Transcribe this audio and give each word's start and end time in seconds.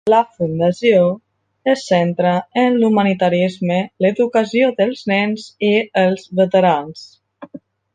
La 0.11 0.19
Fundació 0.37 1.01
es 1.73 1.83
centra 1.91 2.31
en 2.63 2.79
l'humanitarisme, 2.79 3.79
l'educació 4.07 4.75
dels 4.83 5.07
nens 5.15 5.49
i 5.73 5.75
els 6.07 6.31
veterans. 6.45 7.11